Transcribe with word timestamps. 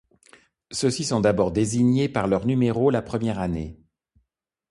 Ceux-ci 0.71 1.03
sont 1.05 1.19
d'abord 1.21 1.51
désignés 1.51 2.09
par 2.09 2.25
leur 2.25 2.47
numéro 2.47 2.89
la 2.89 3.03
première 3.03 3.37
année. 3.37 3.79